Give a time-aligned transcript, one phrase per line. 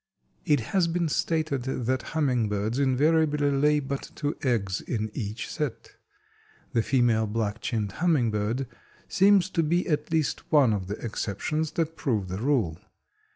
[0.45, 5.91] It has been stated that hummingbirds invariably lay but two eggs in each set.
[6.73, 8.65] The female Black chinned Hummingbird
[9.07, 12.79] seems to be at least one of the exceptions that prove the rule.